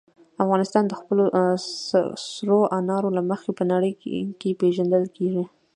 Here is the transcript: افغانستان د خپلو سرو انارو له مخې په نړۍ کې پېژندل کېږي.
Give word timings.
افغانستان 0.43 0.83
د 0.87 0.93
خپلو 0.99 1.23
سرو 2.33 2.59
انارو 2.79 3.09
له 3.17 3.21
مخې 3.29 3.51
په 3.57 3.63
نړۍ 3.71 3.93
کې 4.39 4.57
پېژندل 4.59 5.03
کېږي. 5.17 5.43